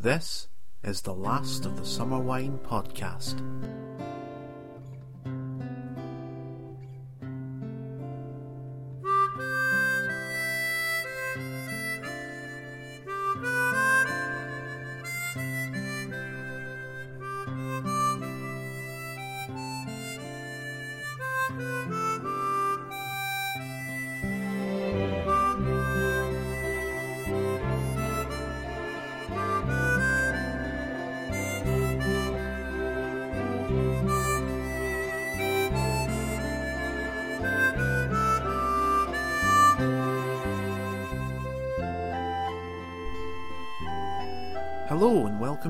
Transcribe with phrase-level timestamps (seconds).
[0.00, 0.46] This
[0.84, 3.42] is the last of the Summer Wine podcast.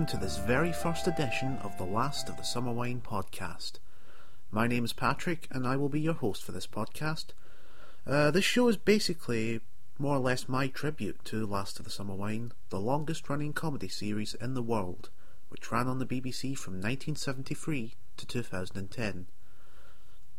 [0.08, 3.72] To this very first edition of the last of the Summer Wine podcast.
[4.50, 7.26] My name is Patrick, and I will be your host for this podcast.
[8.06, 9.60] Uh, this show is basically
[9.98, 13.88] more or less my tribute to Last of the Summer Wine, the longest running comedy
[13.88, 15.10] series in the world,
[15.50, 19.26] which ran on the BBC from 1973 to 2010.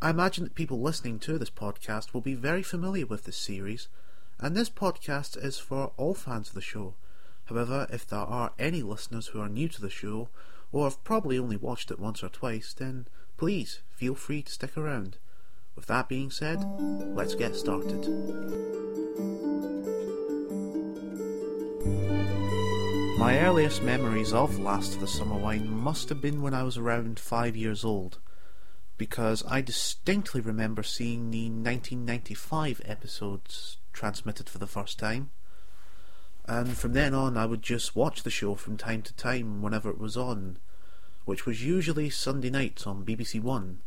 [0.02, 3.88] I imagine that people listening to this podcast will be very familiar with this series,
[4.39, 6.95] and this podcast is for all fans of the show.
[7.50, 10.30] However, if there are any listeners who are new to the show,
[10.72, 14.78] or have probably only watched it once or twice, then please feel free to stick
[14.78, 15.17] around.
[15.75, 16.64] With that being said,
[17.16, 18.08] let's get started.
[23.17, 26.77] My earliest memories of Last of the Summer Wine must have been when I was
[26.77, 28.20] around five years old,
[29.00, 35.31] because I distinctly remember seeing the 1995 episodes transmitted for the first time.
[36.50, 39.92] And from then on, I would just watch the show from time to time whenever
[39.92, 40.58] it was on,
[41.25, 43.81] which was usually Sunday nights on BBC One.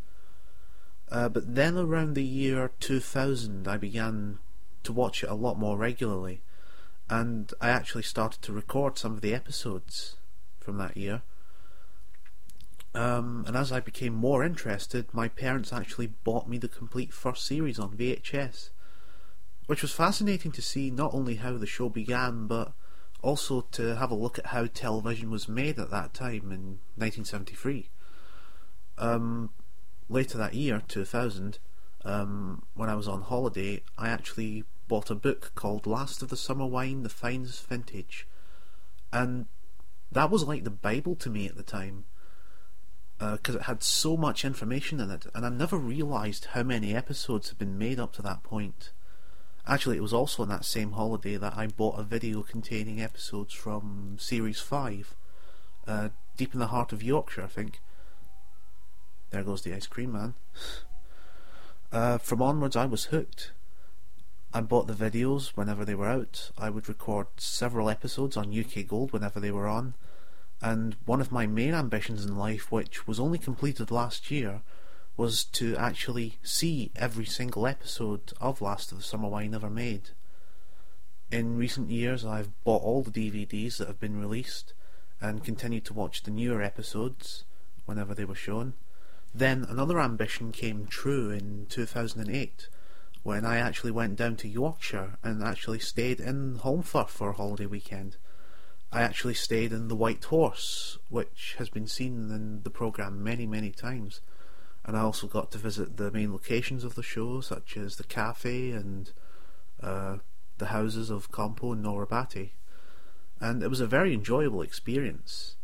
[1.10, 4.38] Uh, but then around the year 2000, I began
[4.84, 6.40] to watch it a lot more regularly,
[7.10, 10.14] and I actually started to record some of the episodes
[10.60, 11.22] from that year.
[12.94, 17.44] Um, and as I became more interested, my parents actually bought me the complete first
[17.44, 18.70] series on VHS
[19.72, 22.74] which was fascinating to see not only how the show began, but
[23.22, 27.88] also to have a look at how television was made at that time in 1973.
[28.98, 29.48] Um,
[30.10, 31.58] later that year, 2000,
[32.04, 36.36] um, when I was on holiday, I actually bought a book called Last of the
[36.36, 38.28] Summer Wine, The Finest Vintage.
[39.10, 39.46] And
[40.10, 42.04] that was like the Bible to me at the time.
[43.18, 46.94] Because uh, it had so much information in it, and I never realised how many
[46.94, 48.92] episodes had been made up to that point.
[49.66, 53.54] Actually, it was also on that same holiday that I bought a video containing episodes
[53.54, 55.14] from Series 5,
[55.86, 57.80] uh, Deep in the Heart of Yorkshire, I think.
[59.30, 60.34] There goes the ice cream man.
[61.92, 63.52] Uh, from onwards, I was hooked.
[64.54, 66.50] I bought the videos whenever they were out.
[66.56, 69.92] I would record several episodes on UK Gold whenever they were on.
[70.62, 74.62] And one of my main ambitions in life, which was only completed last year,
[75.16, 80.10] was to actually see every single episode of Last of the Summer Wine ever made.
[81.30, 84.72] In recent years, I've bought all the DVDs that have been released
[85.20, 87.44] and continued to watch the newer episodes
[87.84, 88.74] whenever they were shown.
[89.34, 92.68] Then another ambition came true in 2008
[93.22, 97.66] when I actually went down to Yorkshire and actually stayed in Holmfirth for a holiday
[97.66, 98.16] weekend.
[98.90, 103.46] I actually stayed in the White Horse, which has been seen in the programme many,
[103.46, 104.20] many times
[104.84, 108.04] and I also got to visit the main locations of the show, such as the
[108.04, 109.12] cafe and
[109.80, 110.16] uh,
[110.58, 112.54] the houses of Compo and Nora Batty.
[113.40, 115.56] And it was a very enjoyable experience.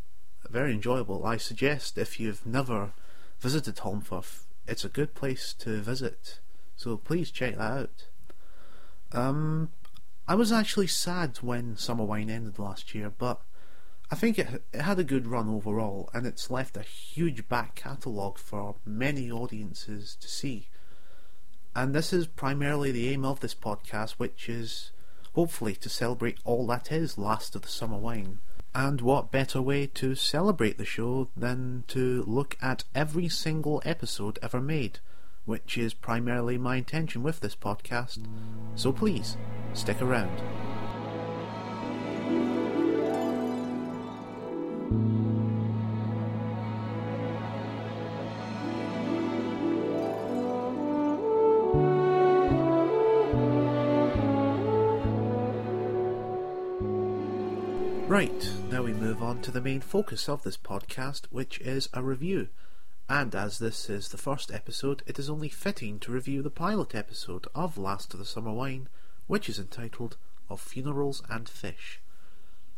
[0.49, 1.25] Very enjoyable.
[1.25, 2.93] I suggest if you've never
[3.39, 6.39] visited Holmfirth, it's a good place to visit.
[6.75, 8.07] So please check that out.
[9.11, 9.69] Um,
[10.27, 13.41] I was actually sad when Summer Wine ended last year, but
[14.11, 17.75] I think it, it had a good run overall, and it's left a huge back
[17.75, 20.67] catalogue for many audiences to see.
[21.75, 24.91] And this is primarily the aim of this podcast, which is
[25.33, 28.39] hopefully to celebrate all that is Last of the Summer Wine.
[28.73, 34.39] And what better way to celebrate the show than to look at every single episode
[34.41, 34.99] ever made,
[35.45, 38.25] which is primarily my intention with this podcast.
[38.75, 39.37] So please,
[39.73, 40.41] stick around.
[58.09, 62.01] Right, now we move on to the main focus of this podcast, which is a
[62.01, 62.47] review.
[63.07, 66.95] And as this is the first episode, it is only fitting to review the pilot
[66.95, 68.89] episode of Last of the Summer Wine,
[69.27, 70.17] which is entitled
[70.49, 72.01] Of Funerals and Fish.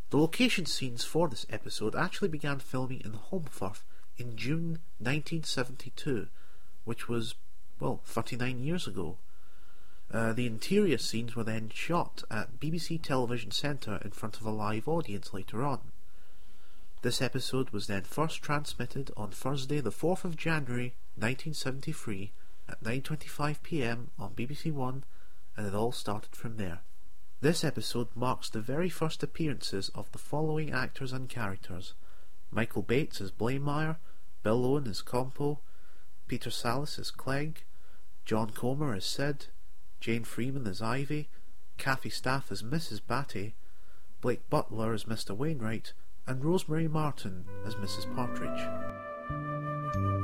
[0.10, 3.83] The location scenes for this episode actually began filming in Holmfirth
[4.18, 6.28] in June 1972,
[6.83, 7.36] which was,
[7.80, 9.18] well, 39 years ago.
[10.13, 14.51] Uh, the interior scenes were then shot at BBC Television Centre in front of a
[14.51, 15.79] live audience later on.
[17.01, 22.31] This episode was then first transmitted on Thursday, the 4th of January 1973
[22.67, 25.03] at 9.25pm on BBC One,
[25.55, 26.79] and it all started from there.
[27.39, 31.93] This episode marks the very first appearances of the following actors and characters
[32.51, 33.95] Michael Bates as Blamire,
[34.43, 35.59] Bill Owen as Compo,
[36.27, 37.63] Peter Sallis as Clegg,
[38.25, 39.47] John Comer as Sid,
[40.01, 41.30] Jane Freeman as Ivy,
[41.77, 43.01] Kathy Staff as Mrs.
[43.07, 43.53] Batty,
[44.19, 45.38] Blake Butler as Mr.
[45.38, 45.94] Wainwright,
[46.25, 48.13] and Rosemary Martin as Mrs.
[48.15, 50.20] Partridge.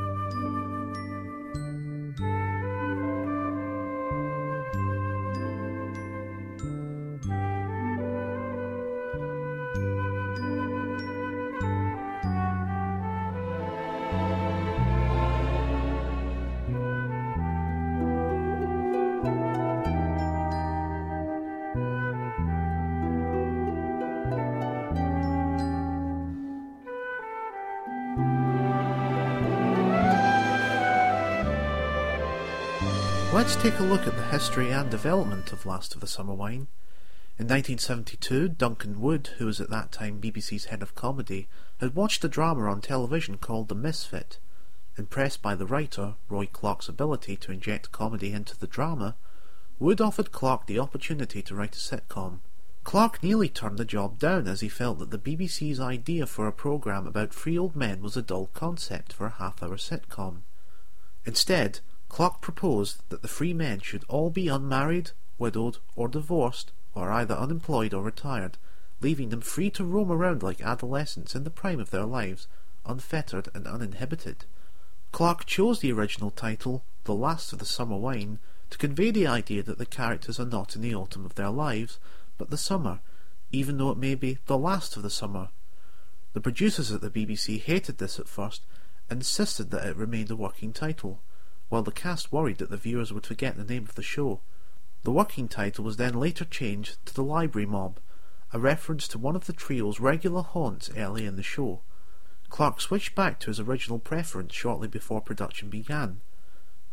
[33.47, 36.67] Let's take a look at the history and development of Last of the Summer Wine.
[37.39, 41.47] In 1972, Duncan Wood, who was at that time BBC's head of comedy,
[41.79, 44.39] had watched a drama on television called The Misfit.
[44.97, 49.15] Impressed by the writer, Roy Clarke's ability to inject comedy into the drama,
[49.79, 52.39] Wood offered Clarke the opportunity to write a sitcom.
[52.83, 56.51] Clarke nearly turned the job down as he felt that the BBC's idea for a
[56.51, 60.39] programme about three old men was a dull concept for a half-hour sitcom.
[61.25, 61.79] Instead,
[62.09, 67.36] Clarke proposed that the three men should all be unmarried, widowed, or divorced, or either
[67.36, 68.57] unemployed or retired,
[69.01, 72.48] leaving them free to roam around like adolescents in the prime of their lives,
[72.86, 74.45] unfettered and uninhibited.
[75.12, 78.39] Clarke chose the original title, The Last of the Summer Wine,
[78.69, 82.00] to convey the idea that the characters are not in the autumn of their lives,
[82.38, 83.01] but the summer,
[83.51, 85.50] even though it may be the last of the summer.
[86.31, 88.63] The producers at the BBC hated this at first,
[89.12, 91.21] insisted that it remained a working title
[91.69, 94.41] while the cast worried that the viewers would forget the name of the show.
[95.03, 97.99] The working title was then later changed to The Library Mob,
[98.53, 101.81] a reference to one of the trio's regular haunts early in the show.
[102.49, 106.21] Clarke switched back to his original preference shortly before production began,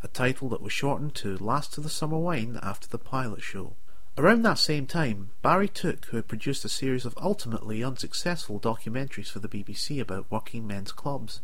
[0.03, 3.77] a title that was shortened to Last of the Summer Wine after the pilot show.
[4.19, 9.29] Around that same time, Barry Took, who had produced a series of ultimately unsuccessful documentaries
[9.29, 11.41] for the BBC about working men's clubs,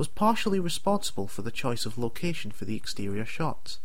[0.00, 3.80] was partially responsible for the choice of location for the exterior shots.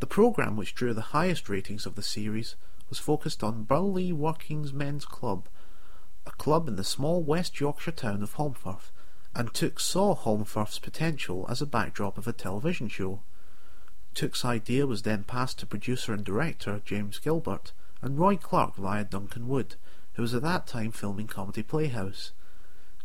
[0.00, 2.56] The programme which drew the highest ratings of the series
[2.88, 5.46] was focused on Burnlee Working's Men's Club,
[6.26, 8.90] a club in the small West Yorkshire town of Holmfirth,
[9.36, 13.20] and Took saw Holmfirth's potential as a backdrop of a television show.
[14.14, 17.70] Took's idea was then passed to producer and director James Gilbert
[18.02, 19.76] and Roy Clarke via Duncan Wood,
[20.14, 22.32] who was at that time filming Comedy Playhouse.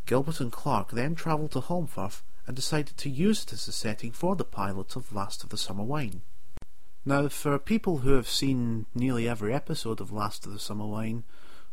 [0.08, 4.12] Gilbert and Clarke then travelled to Holmfirth and decided to use it as the setting
[4.12, 6.22] for the pilot of Last of the Summer Wine.
[7.06, 11.24] Now, for people who have seen nearly every episode of Last of the Summer Wine,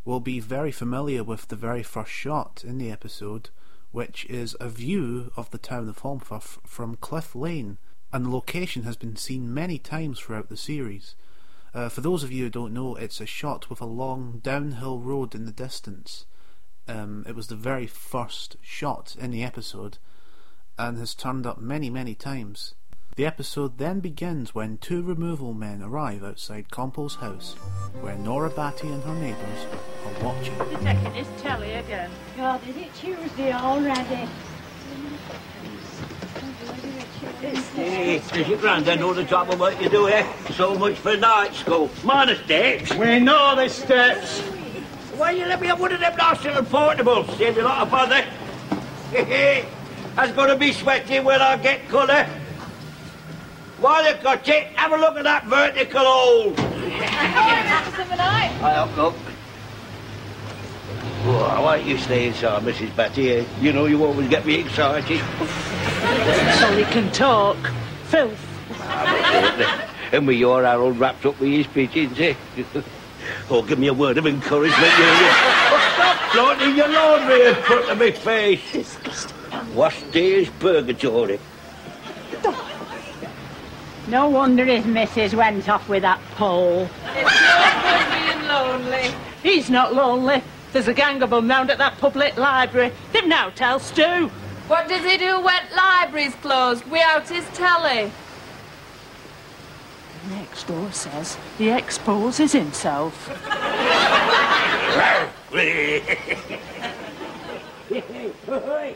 [0.05, 3.51] will be very familiar with the very first shot in the episode,
[3.91, 7.79] which is a view of the town of Holmfirth from Cliff Lane,
[8.13, 11.17] and the location has been seen many times throughout the series.
[11.75, 15.01] Uh, for those of you who don't know, it's a shot with a long downhill
[15.01, 16.25] road in the distance.
[16.87, 19.99] Um, it was the very first shot in the episode,
[20.79, 22.75] and has turned up many, many times.
[23.17, 27.55] The episode then begins when two removal men arrive outside Compo's house,
[28.01, 29.67] where Nora Batty and her neighbours
[30.06, 30.56] are watching.
[30.56, 32.11] They're taking his telly again.
[32.37, 34.29] God, is it Tuesday already?
[37.75, 40.27] Hey, does your granddad know the job of what you do here?
[40.53, 41.91] So much for night school.
[42.05, 42.94] Minus steps.
[42.94, 44.41] We know the steps.
[45.17, 47.37] Why you let me have one of them nice little portables?
[47.37, 48.25] Save you a lot of bother.
[50.19, 52.25] That's going to be sweaty when I get colour.
[53.81, 56.55] While you've got it, have a look at that vertical hole.
[56.58, 56.63] I
[58.84, 59.15] hope not.
[61.25, 62.96] Oh, why don't you stay inside, Mrs.
[62.96, 63.46] Batty?
[63.60, 65.22] You know you always get me excited.
[66.58, 67.56] So he can talk.
[68.06, 68.44] Filth.
[70.13, 72.34] and with your Harold wrapped up with his pigeons, eh?
[73.51, 74.89] oh, give me a word of encouragement, you.
[74.91, 78.72] oh, stop flaunting your laundry in front of me face.
[78.72, 79.39] Disgusting.
[79.74, 81.38] Worst day is purgatory.
[84.08, 86.88] No wonder his missus went off with that pole.
[87.15, 89.15] It's not good being lonely.
[89.43, 90.43] He's not lonely.
[90.72, 92.93] There's a gang of 'em round at that public library.
[93.12, 94.31] They've now tell Stu.
[94.69, 98.10] What does he do when library's closed without his telly?
[100.31, 103.29] Next door says he exposes himself.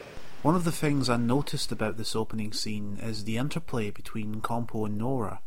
[0.43, 4.85] One of the things I noticed about this opening scene is the interplay between Compo
[4.85, 5.41] and Nora.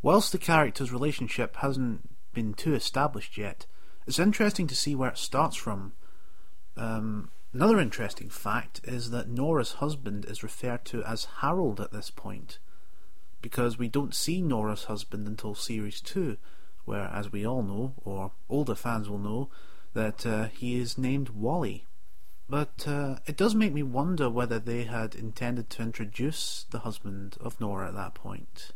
[0.00, 3.66] Whilst the characters' relationship hasn't been too established yet,
[4.06, 5.92] it's interesting to see where it starts from.
[6.74, 12.08] Um, another interesting fact is that Nora's husband is referred to as Harold at this
[12.08, 12.58] point,
[13.42, 16.38] because we don't see Nora's husband until series 2,
[16.86, 19.50] where, as we all know, or older fans will know,
[19.92, 21.84] that uh, he is named Wally.
[22.48, 27.36] But uh, it does make me wonder whether they had intended to introduce the husband
[27.40, 28.72] of Nora at that point.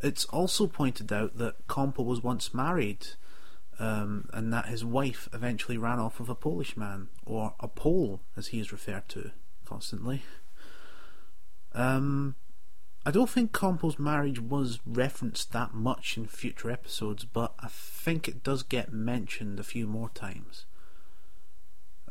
[0.00, 3.06] It's also pointed out that Compo was once married,
[3.78, 8.20] um, and that his wife eventually ran off with a Polish man, or a Pole,
[8.36, 9.30] as he is referred to
[9.64, 10.22] constantly.
[11.72, 12.34] Um,
[13.06, 18.26] I don't think Compo's marriage was referenced that much in future episodes, but I think
[18.26, 20.64] it does get mentioned a few more times.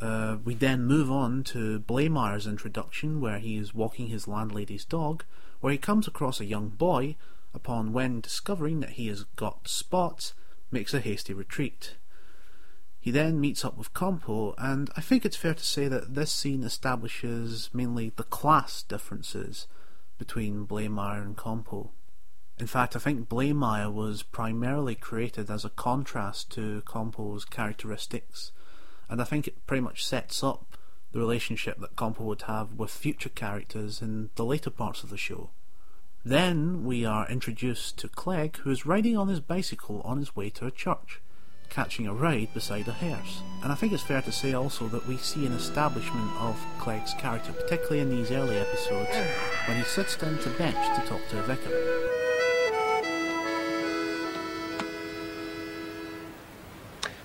[0.04, 5.24] Uh, we then move on to Blamire's introduction, where he is walking his landlady's dog,
[5.62, 7.16] where he comes across a young boy,
[7.54, 10.34] upon when discovering that he has got spots,
[10.72, 11.96] makes a hasty retreat.
[13.00, 16.34] He then meets up with Compo, and I think it's fair to say that this
[16.34, 19.68] scene establishes mainly the class differences
[20.18, 21.92] between Blamire and Compo.
[22.60, 28.52] In fact, I think Blamire was primarily created as a contrast to Compo's characteristics
[29.10, 30.78] and I think it pretty much sets up
[31.12, 35.18] the relationship that Compo would have with future characters in the later parts of the
[35.18, 35.52] show.
[36.26, 40.50] Then we are introduced to Clegg, who is riding on his bicycle on his way
[40.52, 41.22] to a church,
[41.70, 43.42] catching a ride beside a hearse.
[43.62, 47.14] And I think it's fair to say also that we see an establishment of Clegg's
[47.16, 49.10] character, particularly in these early episodes,
[49.68, 52.10] when he sits down to bench to talk to a vicar.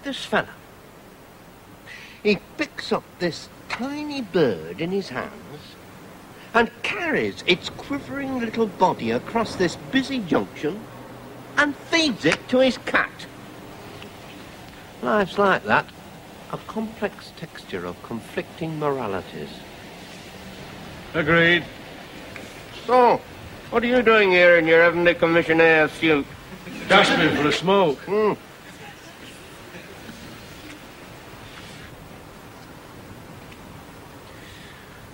[0.02, 0.48] This fella,
[2.22, 5.32] he picks up this tiny bird in his hands
[6.54, 10.80] and carries its quivering little body across this busy junction
[11.56, 13.26] and feeds it to his cat.
[15.02, 15.86] Life's like that.
[16.52, 19.50] A complex texture of conflicting moralities.
[21.14, 21.64] Agreed.
[22.86, 23.20] So,
[23.70, 26.26] what are you doing here in your heavenly commissionaire suit?
[26.88, 27.98] Just Gasping for a smoke.
[28.00, 28.32] Hmm.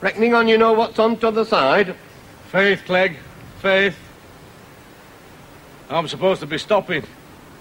[0.05, 1.97] Reckoning on you know what's on t'other side?
[2.53, 3.17] Faith, Clegg.
[3.63, 3.97] Faith.
[5.89, 7.05] I'm supposed to be stopping.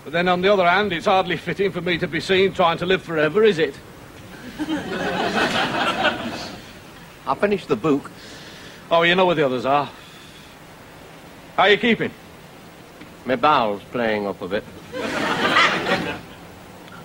[0.04, 2.78] But then on the other hand, it's hardly fitting for me to be seen trying
[2.80, 3.80] to live forever, is it?
[4.60, 4.76] I
[7.40, 8.12] finished the book.
[8.92, 9.90] Oh, you know where the others are.
[11.56, 12.12] How are you keeping?
[13.24, 14.66] My bowels playing up a bit.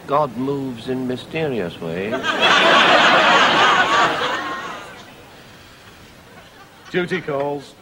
[0.09, 2.13] God moves in mysterious ways.
[6.91, 7.75] Duty calls.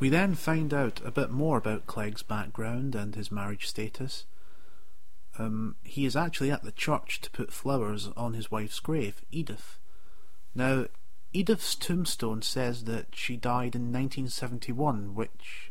[0.00, 4.24] We then find out a bit more about Clegg's background and his marriage status.
[5.38, 9.78] Um, he is actually at the church to put flowers on his wife's grave, Edith.
[10.54, 10.86] Now,
[11.32, 15.70] Edith's tombstone says that she died in 1971, which,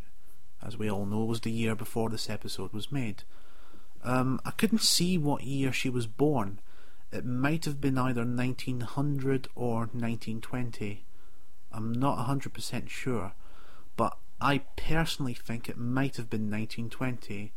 [0.65, 3.23] as we all know, was the year before this episode was made.
[4.03, 6.59] Um, I couldn't see what year she was born.
[7.11, 11.05] It might have been either 1900 or 1920.
[11.71, 13.33] I'm not 100% sure,
[13.95, 17.51] but I personally think it might have been 1920,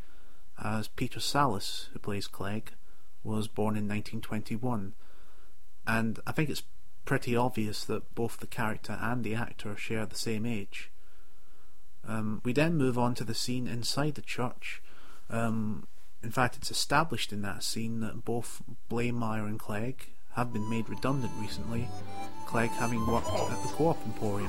[0.63, 2.73] as Peter Sallis, who plays Clegg,
[3.23, 4.95] was born in 1921.
[5.87, 6.65] And I think it's
[7.05, 10.91] pretty obvious that both the character and the actor share the same age.
[12.07, 14.83] Um, we then move on to the scene inside the church.
[15.31, 15.87] Um,
[16.23, 20.89] in fact, it's established in that scene that both Blamire and Clegg have been made
[20.89, 21.89] redundant recently,
[22.47, 24.49] Clegg having worked at the Co-op Emporium.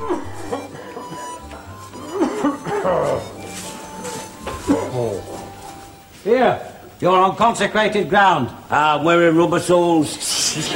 [6.23, 8.49] Here, you're on consecrated ground.
[8.69, 10.55] I'm wearing rubber soles.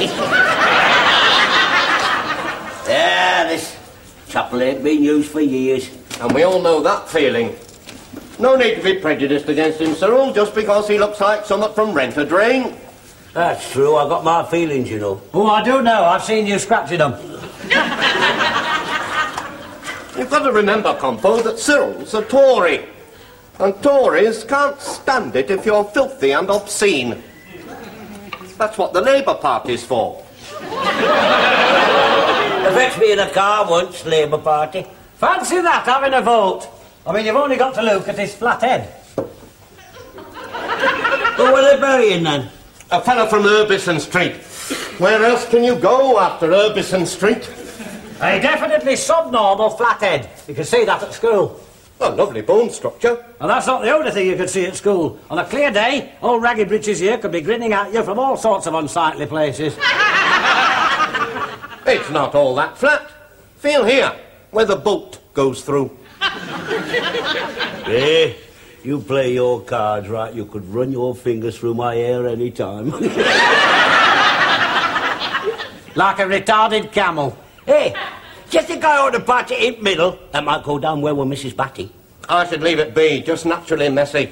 [2.86, 3.76] yeah, this
[4.28, 5.88] chapel ain't been used for years.
[6.20, 7.56] And we all know that feeling.
[8.38, 11.92] No need to be prejudiced against him, Cyril, just because he looks like someone from
[11.92, 12.76] Rent a Drain.
[13.34, 15.20] That's true, I've got my feelings, you know.
[15.34, 16.04] Oh, I do know.
[16.04, 17.12] I've seen you scratching them.
[20.16, 22.86] You've got to remember, Compo, that Cyril's a Tory.
[23.58, 27.22] And Tories can't stand it if you're filthy and obscene.
[28.56, 30.24] That's what the Labour Party's for.
[32.58, 34.84] They fetched me in a car once, Labour Party.
[35.14, 36.68] Fancy that, having a vote.
[37.08, 38.92] I mean, you've only got to look at his flat head.
[41.36, 42.50] Who were they burying then?
[42.90, 44.34] A fellow from Urbison Street.
[45.00, 47.48] Where else can you go after Urbison Street?
[48.20, 50.28] A definitely subnormal flat head.
[50.46, 51.58] You can see that at school.
[52.00, 53.24] A lovely bone structure.
[53.40, 55.18] And that's not the only thing you could see at school.
[55.30, 58.36] On a clear day, old Raggy Britches here could be grinning at you from all
[58.36, 59.74] sorts of unsightly places.
[61.86, 63.10] It's not all that flat.
[63.56, 64.14] Feel here,
[64.50, 65.96] where the bolt goes through.
[67.88, 68.34] Eh,
[68.84, 72.92] you play your cards right, you could run your fingers through my hair any time.
[75.94, 77.36] Like a retarded camel.
[77.66, 77.92] hey,
[78.50, 81.56] just a guy on the party in middle, that might go down well with Mrs.
[81.56, 81.90] Batty.
[82.28, 84.30] I should leave it be, just naturally messy.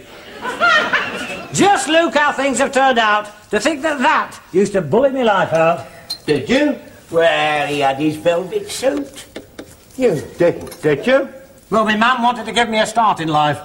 [1.53, 3.27] Just look how things have turned out.
[3.51, 5.87] To think that that used to bully me life out.
[6.25, 6.79] Did you?
[7.11, 9.27] Well, he had his velvet suit.
[9.97, 11.29] You didn't, did you?
[11.71, 13.61] Well, my mum wanted to give me a start in life.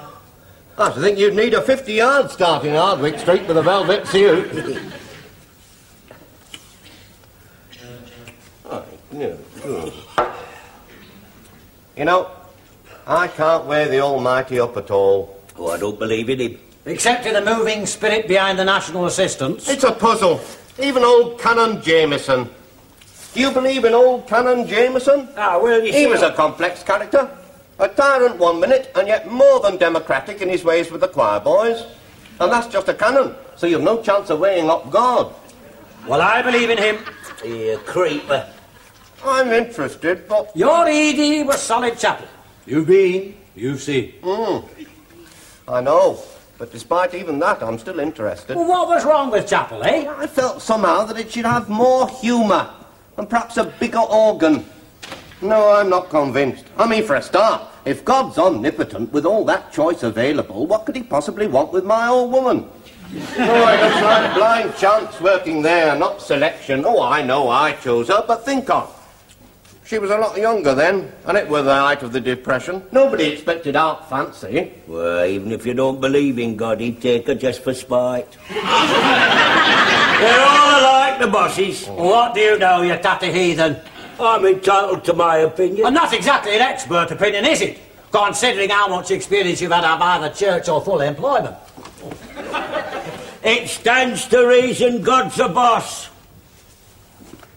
[0.78, 4.08] I should think you'd need a 50 yard start in Hardwick Street with a velvet
[4.08, 4.52] suit.
[8.66, 9.94] Right, yeah, good.
[11.96, 12.32] You know,
[13.06, 15.40] I can't wear the Almighty up at all.
[15.58, 16.60] Oh, I don't believe in him.
[16.86, 19.70] Except in the moving spirit behind the National Assistance.
[19.70, 20.42] It's a puzzle.
[20.80, 22.50] Even old Canon Jameson.
[23.36, 25.30] Do you believe in old Canon Jameson?
[25.38, 26.08] Ah, well, you He see...
[26.08, 27.30] was a complex character.
[27.82, 31.40] A tyrant one minute, and yet more than democratic in his ways with the choir
[31.40, 31.84] boys.
[32.40, 35.34] And that's just a canon, so you've no chance of weighing up God.
[36.08, 37.00] Well, I believe in him.
[37.44, 38.48] You creeper.
[39.26, 42.28] I'm interested, but Your ED was solid chapel.
[42.68, 44.14] You've been, you've seen.
[45.68, 46.20] I know.
[46.60, 48.56] But despite even that, I'm still interested.
[48.56, 50.08] Well, what was wrong with chapel, eh?
[50.08, 52.70] I felt somehow that it should have more humour
[53.18, 54.66] and perhaps a bigger organ.
[55.42, 56.66] No, I'm not convinced.
[56.78, 60.96] I mean, for a start, if God's omnipotent with all that choice available, what could
[60.96, 62.70] he possibly want with my old woman?
[63.14, 66.84] oh, it looks like blind chance working there, not selection.
[66.86, 68.98] Oh, I know I chose her, but think of.
[69.84, 72.82] She was a lot younger then, and it were the height of the Depression.
[72.94, 74.72] Nobody expected art fancy.
[74.88, 78.38] Well, even if you don't believe in God, he'd take her just for spite.
[78.50, 78.62] They're
[80.48, 81.88] all alike, the bosses.
[81.88, 83.82] What do you know, you tatty heathen?
[84.22, 85.86] I'm entitled to my opinion.
[85.88, 87.80] And not exactly an expert opinion, is it?
[88.12, 91.56] Considering how much experience you've had of either church or full employment.
[93.44, 96.10] It stands to reason God's a boss.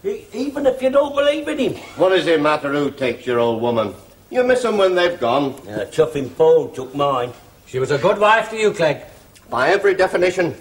[0.03, 1.73] E- even if you don't believe in him.
[1.97, 3.93] What does it matter who takes your old woman?
[4.31, 5.53] You miss them when they've gone.
[5.67, 7.33] Uh, Chuffing Paul took mine.
[7.67, 9.01] She was a good wife to you, Clegg.
[9.49, 10.55] By every definition.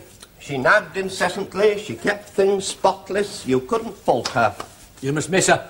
[0.45, 4.55] She nagged incessantly, she kept things spotless, you couldn't fault her.
[5.05, 5.61] You must miss her.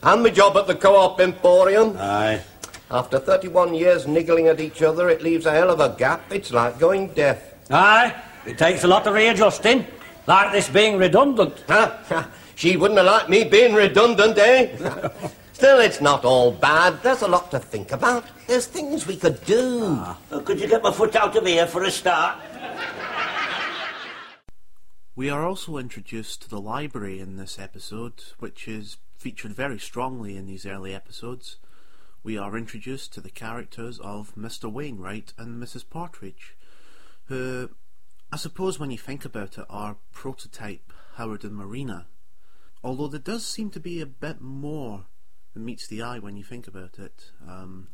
[0.00, 1.96] And my job at the Co-op Emporium.
[1.98, 2.40] Aye.
[2.88, 6.32] After 31 years niggling at each other, it leaves a hell of a gap.
[6.32, 7.42] It's like going deaf.
[7.72, 8.14] Aye,
[8.46, 9.84] it takes a lot of readjusting.
[10.28, 11.64] Like this being redundant.
[11.66, 12.28] Huh?
[12.54, 15.08] she wouldn't have liked me being redundant, eh?
[15.52, 17.02] Still, it's not all bad.
[17.02, 18.26] There's a lot to think about.
[18.46, 19.98] There's things we could do.
[20.30, 22.38] Uh, could you get my foot out of here for a start?
[25.16, 30.36] We are also introduced to the library in this episode, which is featured very strongly
[30.36, 31.58] in these early episodes.
[32.24, 34.70] We are introduced to the characters of Mr.
[34.72, 35.88] Wainwright and Mrs.
[35.88, 36.56] Partridge,
[37.26, 37.70] who,
[38.32, 42.08] I suppose, when you think about it, are prototype Howard and Marina.
[42.82, 45.04] Although there does seem to be a bit more
[45.52, 47.86] than meets the eye when you think about it, um,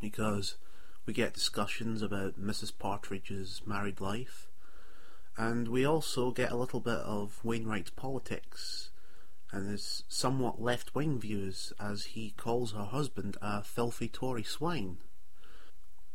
[0.00, 0.56] because
[1.06, 2.76] we get discussions about Mrs.
[2.76, 4.49] Partridge's married life.
[5.36, 8.90] And we also get a little bit of Wainwright's politics
[9.52, 14.98] and his somewhat left wing views as he calls her husband a filthy Tory swine.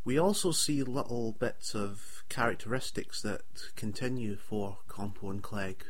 [0.04, 3.42] We also see little bits of characteristics that
[3.76, 5.84] continue for Compo and Clegg,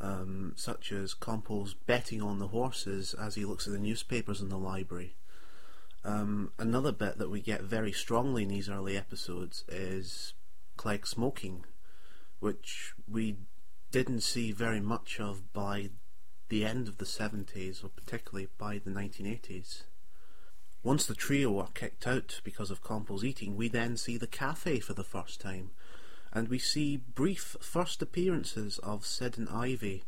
[0.00, 4.48] um, such as Compo's betting on the horses as he looks at the newspapers in
[4.48, 5.16] the library.
[6.04, 10.34] Um, another bit that we get very strongly in these early episodes is
[10.76, 11.64] Clegg smoking
[12.40, 13.36] which we
[13.90, 15.90] didn't see very much of by
[16.48, 19.82] the end of the 70s, or particularly by the 1980s.
[20.82, 24.78] Once the trio are kicked out because of Compo's eating, we then see the cafe
[24.78, 25.70] for the first time,
[26.32, 30.04] and we see brief first appearances of Sid and Ivy,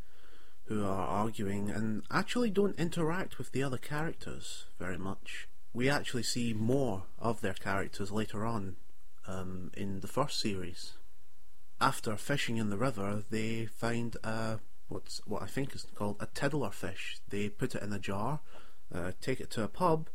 [0.66, 5.48] who are arguing and actually don't interact with the other characters very much.
[5.72, 8.76] we actually see more of their characters later on
[9.26, 10.94] um, in the first series.
[11.80, 16.26] After fishing in the river, they find a what's what I think is called a
[16.26, 17.18] tiddler fish.
[17.28, 18.40] They put it in a jar,
[18.94, 20.08] uh, take it to a pub,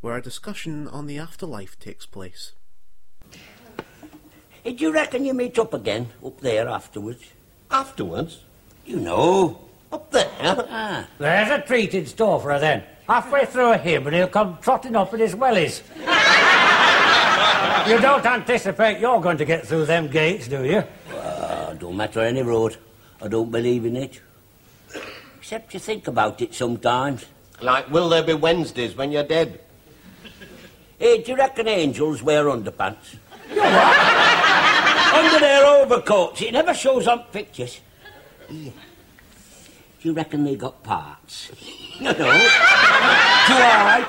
[0.00, 2.52] where a discussion on the afterlife takes place.
[4.64, 7.24] Hey, do you reckon you meet up again up there afterwards?
[7.70, 8.44] Afterwards,
[8.86, 9.60] You know.
[9.92, 11.06] up there, Ah.
[11.18, 12.84] There's a treat in store for her then.
[13.08, 15.82] Halfway through a hymn and he'll come trotting up in his wellies.
[17.88, 20.84] you don't anticipate you're going to get through them gates, do you?
[21.82, 22.76] Don't matter any road.
[23.20, 24.20] I don't believe in it.
[25.38, 27.26] Except you think about it sometimes.
[27.60, 29.58] like will there be Wednesdays when you're dead?
[30.96, 33.16] Hey, do you reckon angels wear underpants?
[33.50, 36.42] Under their overcoats.
[36.42, 37.80] It never shows on pictures.
[38.48, 38.70] Yeah.
[40.00, 41.50] Do you reckon they got parts?
[42.00, 42.16] No, no.
[42.16, 44.06] Too hard.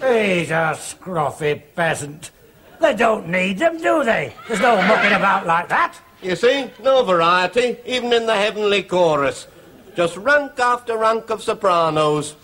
[0.36, 2.30] He's a scruffy peasant.
[2.78, 4.34] They don't need them, do they?
[4.48, 5.98] There's no mucking about like that.
[6.22, 9.46] You see, no variety, even in the heavenly chorus.
[9.96, 12.34] Just rank after rank of sopranos.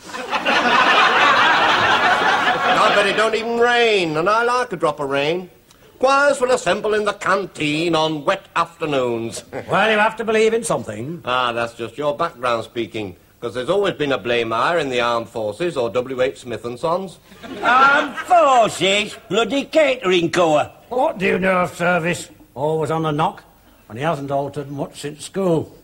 [2.78, 5.50] I bet it don't even rain, and I like a drop of rain.
[5.98, 9.44] Choirs will assemble in the canteen on wet afternoons.
[9.68, 11.22] Well, you have to believe in something.
[11.24, 15.28] ah, that's just your background speaking, because there's always been a Blamire in the armed
[15.28, 16.38] forces or W.H.
[16.40, 17.18] Smith and Sons.
[17.62, 20.70] Armed forces, bloody catering corps.
[20.88, 22.30] What do you know of service?
[22.54, 23.42] Always on the knock,
[23.88, 25.76] and he hasn't altered much since school.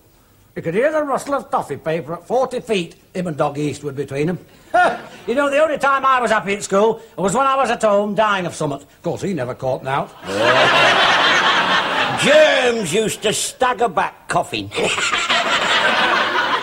[0.55, 3.97] You could hear the rustle of toffee paper at 40 feet, him and Dog Eastwood
[3.97, 4.39] between them.
[5.27, 7.83] you know, the only time I was happy at school was when I was at
[7.83, 8.81] home dying of something.
[8.81, 10.11] Of course, he never caught me out.
[12.23, 14.71] Germs used to stagger back coughing.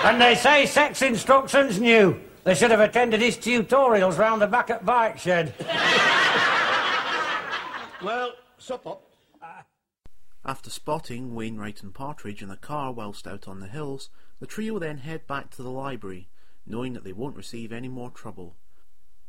[0.02, 2.18] And they say sex instructions new.
[2.46, 5.54] They should have attended his tutorials round the back at bike shed.
[8.02, 9.09] Well, sup up.
[10.46, 14.80] After spotting Wainwright and Partridge in a car whilst out on the hills, the trio
[14.80, 16.30] then head back to the library,
[16.66, 18.56] knowing that they won't receive any more trouble.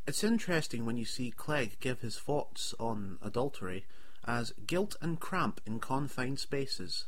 [0.07, 3.87] It's interesting when you see Clegg give his thoughts on adultery
[4.25, 7.07] as guilt and cramp in confined spaces.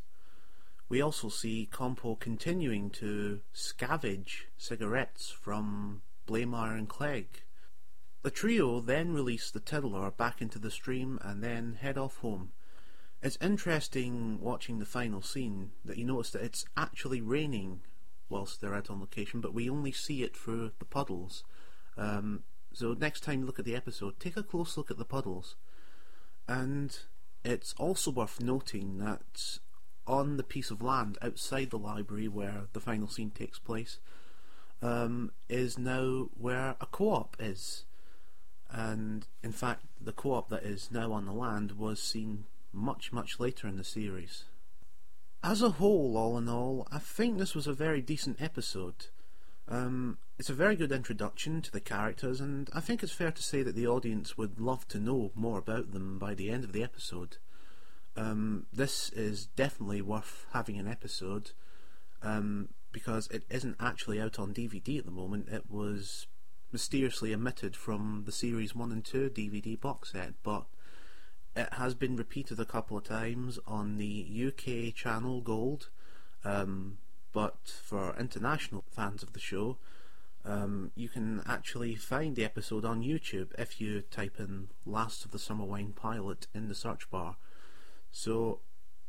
[0.88, 7.44] We also see Compo continuing to scavenge cigarettes from Blamire and Clegg.
[8.22, 12.52] The trio then release the tiddler back into the stream and then head off home.
[13.22, 17.82] It's interesting watching the final scene that you notice that it's actually raining
[18.28, 21.44] whilst they're out on location, but we only see it through the puddles.
[21.96, 25.04] Um, so next time you look at the episode, take a close look at the
[25.04, 25.54] puddles.
[26.48, 26.98] And
[27.44, 29.58] it's also worth noting that
[30.04, 34.00] on the piece of land outside the library where the final scene takes place
[34.80, 37.84] um, is now where a co-op is.
[38.68, 43.38] And in fact, the co-op that is now on the land was seen much, much
[43.38, 44.44] later in the series.
[45.44, 49.06] As a whole, all in all, I think this was a very decent episode.
[49.68, 53.42] Um, it's a very good introduction to the characters, and I think it's fair to
[53.42, 56.72] say that the audience would love to know more about them by the end of
[56.72, 57.38] the episode.
[58.16, 61.52] Um, this is definitely worth having an episode
[62.22, 65.48] um, because it isn't actually out on DVD at the moment.
[65.48, 66.26] It was
[66.72, 70.64] mysteriously omitted from the series 1 and 2 DVD box set, but
[71.54, 75.88] it has been repeated a couple of times on the UK channel Gold.
[76.44, 76.98] Um,
[77.32, 79.78] but for international fans of the show,
[80.44, 85.30] um, you can actually find the episode on YouTube if you type in Last of
[85.30, 87.36] the Summer Wine Pilot in the search bar.
[88.10, 88.60] So,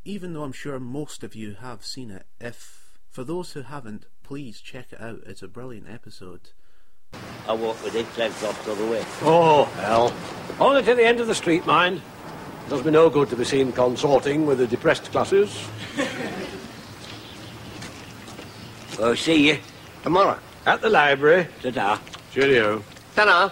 [0.06, 4.06] even though I'm sure most of you have seen it, if for those who haven't,
[4.24, 5.22] please check it out.
[5.26, 6.52] It's a brilliant episode.
[7.48, 9.04] I walk with it, legs off the other way.
[9.22, 10.14] Oh, hell.
[10.60, 12.02] Only to the end of the street, mind.
[12.70, 15.68] Does me no good to be seen consorting with the depressed classes.
[19.00, 19.58] Oh, see you.
[20.04, 20.40] Tomorrow.
[20.66, 21.48] At the library.
[21.62, 22.00] Ta-ta.
[22.32, 22.84] Cheerio.
[23.16, 23.50] Ta-da.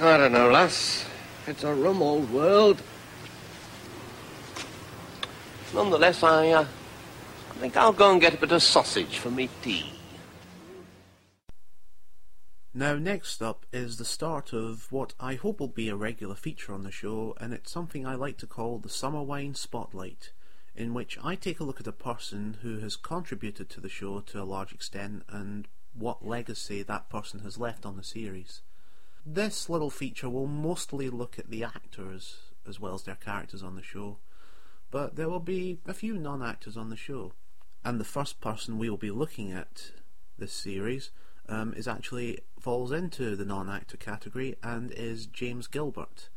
[0.00, 1.06] I don't know, lass.
[1.46, 2.82] It's a rum old world.
[5.72, 6.60] Nonetheless, I, uh,
[7.50, 9.93] I think I'll go and get a bit of sausage for me tea.
[12.76, 16.74] Now, next up is the start of what I hope will be a regular feature
[16.74, 20.32] on the show, and it's something I like to call the Summer Wine Spotlight,
[20.74, 24.18] in which I take a look at a person who has contributed to the show
[24.18, 28.62] to a large extent and what legacy that person has left on the series.
[29.24, 33.76] This little feature will mostly look at the actors as well as their characters on
[33.76, 34.18] the show,
[34.90, 37.34] but there will be a few non actors on the show.
[37.84, 39.92] And the first person we will be looking at
[40.36, 41.12] this series
[41.48, 46.30] um, is actually falls into the non-actor category and is James Gilbert.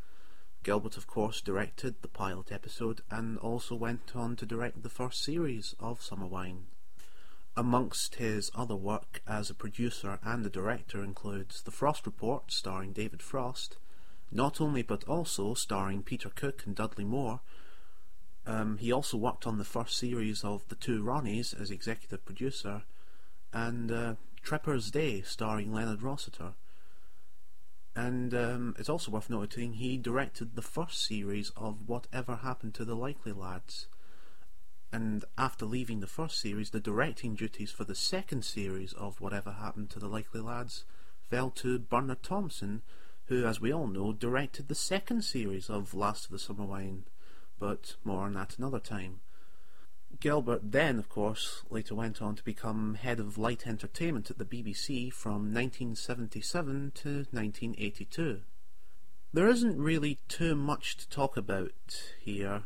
[0.61, 5.23] Gilbert, of course, directed the pilot episode and also went on to direct the first
[5.23, 6.65] series of Summer Wine.
[7.55, 12.91] Amongst his other work as a producer and a director includes The Frost Report, starring
[12.91, 13.77] David Frost,
[14.29, 17.39] not only but also starring Peter Cook and Dudley Moore.
[18.45, 22.83] Um, he also worked on the first series of The Two Ronnies as executive producer,
[23.53, 24.15] and uh,
[24.47, 26.53] Tripper's Day, starring Leonard Rossiter.
[27.97, 32.85] And um, it's also worth noting he directed the first series of Whatever Happened to
[32.85, 33.89] the Likely Lads.
[34.89, 39.51] And after leaving the first series, the directing duties for the second series of Whatever
[39.51, 40.85] Happened to the Likely Lads
[41.29, 42.83] fell to Bernard Thompson,
[43.25, 47.03] who, as we all know, directed the second series of Last of the Summer Wine.
[47.59, 49.19] But more on that another time.
[50.19, 54.45] Gilbert then, of course, later went on to become head of light entertainment at the
[54.45, 58.41] BBC from 1977 to 1982.
[59.33, 62.63] There isn't really too much to talk about here,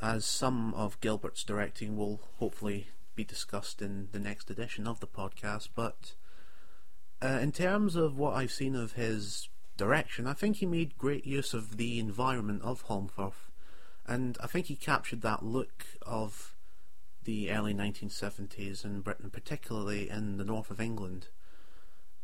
[0.00, 5.06] as some of Gilbert's directing will hopefully be discussed in the next edition of the
[5.06, 6.14] podcast, but
[7.22, 11.26] uh, in terms of what I've seen of his direction, I think he made great
[11.26, 13.51] use of the environment of Holmfirth
[14.06, 16.54] and I think he captured that look of
[17.24, 21.28] the early 1970s in Britain, particularly in the north of England.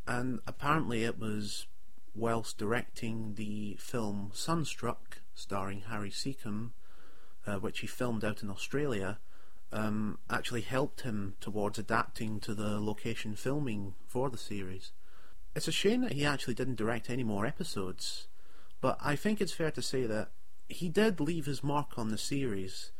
[0.06, 1.66] And apparently, it was
[2.14, 6.72] whilst directing the film Sunstruck, starring Harry Secombe,
[7.46, 9.18] uh, which he filmed out in Australia,
[9.72, 14.92] um, actually helped him towards adapting to the location filming for the series.
[15.54, 18.28] It's a shame that he actually didn't direct any more episodes,
[18.80, 20.30] but I think it's fair to say that
[20.68, 22.92] he did leave his mark on the series,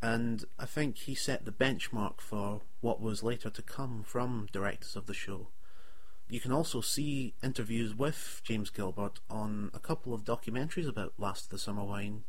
[0.00, 4.96] and I think he set the benchmark for what was later to come from directors
[4.96, 5.48] of the show.
[6.28, 11.44] You can also see interviews with James Gilbert on a couple of documentaries about Last
[11.44, 12.24] of the Summer Wine,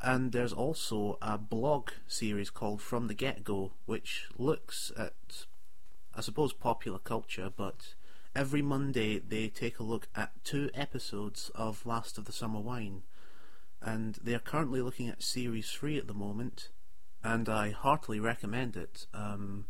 [0.00, 5.46] And there's also a blog series called From the Get Go, which looks at,
[6.14, 7.94] I suppose, popular culture, but
[8.36, 13.02] every Monday they take a look at two episodes of Last of the Summer Wine.
[13.82, 16.68] And they are currently looking at series 3 at the moment,
[17.24, 19.06] and I heartily recommend it.
[19.12, 19.66] Um,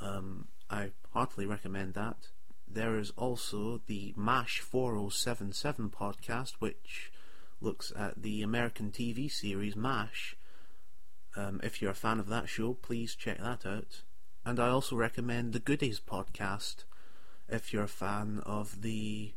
[0.00, 2.28] Um, I heartily recommend that.
[2.68, 7.10] There is also the MASH 4077 podcast, which
[7.60, 10.36] looks at the American TV series MASH.
[11.36, 14.02] Um, if you're a fan of that show, please check that out.
[14.44, 16.84] And I also recommend the Goodies podcast
[17.48, 19.32] if you're a fan of the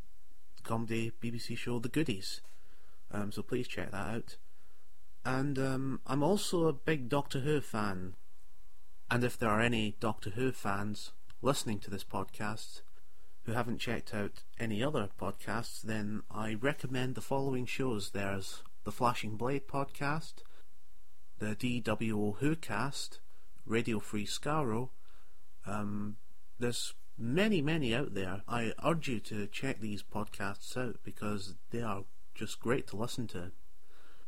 [0.67, 2.41] comedy BBC show The Goodies.
[3.09, 4.37] Um, so please check that out.
[5.23, 8.15] And um, I'm also a big Doctor Who fan.
[9.09, 12.81] And if there are any Doctor Who fans listening to this podcast
[13.43, 18.09] who haven't checked out any other podcasts, then I recommend the following shows.
[18.09, 20.43] There's the Flashing Blade podcast,
[21.39, 23.21] the DWO Who cast,
[23.65, 24.89] Radio Free Skaro.
[25.65, 26.17] Um,
[26.59, 28.41] there's many, many out there.
[28.47, 32.03] I urge you to check these podcasts out because they are
[32.35, 33.51] just great to listen to.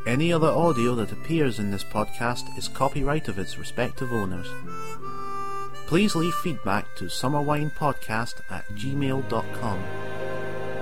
[0.07, 4.47] Any other audio that appears in this podcast is copyright of its respective owners.
[5.89, 9.85] Please leave feedback to summerwinepodcast at gmail.com.